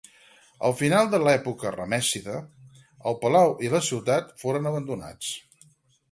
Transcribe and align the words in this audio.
Al 0.67 0.71
final 0.77 1.09
de 1.09 1.17
l'època 1.25 1.73
ramèssida 1.75 2.39
el 3.11 3.17
palau 3.25 3.53
i 3.67 3.71
la 3.73 3.81
ciutat 3.89 4.33
foren 4.45 4.71
abandonats. 4.71 5.29